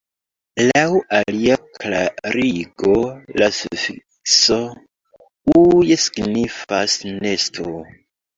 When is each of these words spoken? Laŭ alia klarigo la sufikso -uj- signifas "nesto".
Laŭ 0.67 0.85
alia 1.17 1.57
klarigo 1.83 2.95
la 3.41 3.49
sufikso 3.59 4.59
-uj- 5.59 6.01
signifas 6.07 6.99
"nesto". 7.13 7.77